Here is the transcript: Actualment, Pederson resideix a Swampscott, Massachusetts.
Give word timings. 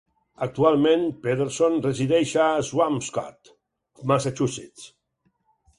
Actualment, 0.43 1.03
Pederson 1.25 1.77
resideix 1.87 2.33
a 2.47 2.49
Swampscott, 2.71 3.55
Massachusetts. 4.15 4.91